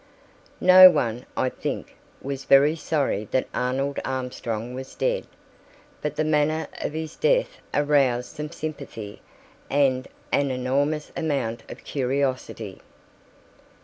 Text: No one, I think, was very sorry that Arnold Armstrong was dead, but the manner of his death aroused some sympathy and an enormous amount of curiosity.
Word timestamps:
No 0.59 0.89
one, 0.89 1.27
I 1.37 1.49
think, 1.49 1.95
was 2.23 2.45
very 2.45 2.75
sorry 2.75 3.25
that 3.29 3.47
Arnold 3.53 3.99
Armstrong 4.03 4.73
was 4.73 4.95
dead, 4.95 5.27
but 6.01 6.15
the 6.15 6.23
manner 6.23 6.67
of 6.81 6.93
his 6.93 7.15
death 7.15 7.59
aroused 7.71 8.35
some 8.35 8.49
sympathy 8.49 9.21
and 9.69 10.07
an 10.31 10.49
enormous 10.49 11.11
amount 11.15 11.61
of 11.69 11.83
curiosity. 11.83 12.81